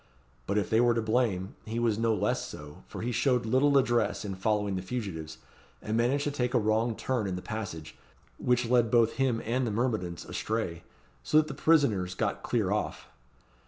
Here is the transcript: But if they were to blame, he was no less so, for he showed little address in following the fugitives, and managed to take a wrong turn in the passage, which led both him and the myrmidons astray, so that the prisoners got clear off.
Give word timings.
But 0.47 0.57
if 0.57 0.71
they 0.71 0.81
were 0.81 0.95
to 0.95 1.01
blame, 1.03 1.53
he 1.63 1.77
was 1.77 1.99
no 1.99 2.11
less 2.15 2.47
so, 2.47 2.81
for 2.87 3.03
he 3.03 3.11
showed 3.11 3.45
little 3.45 3.77
address 3.77 4.25
in 4.25 4.33
following 4.33 4.75
the 4.75 4.81
fugitives, 4.81 5.37
and 5.79 5.95
managed 5.95 6.23
to 6.23 6.31
take 6.31 6.55
a 6.55 6.59
wrong 6.59 6.95
turn 6.95 7.27
in 7.27 7.35
the 7.35 7.41
passage, 7.43 7.95
which 8.39 8.65
led 8.67 8.89
both 8.89 9.17
him 9.21 9.43
and 9.45 9.67
the 9.67 9.69
myrmidons 9.69 10.25
astray, 10.25 10.81
so 11.23 11.37
that 11.37 11.47
the 11.47 11.53
prisoners 11.53 12.15
got 12.15 12.41
clear 12.41 12.71
off. 12.71 13.09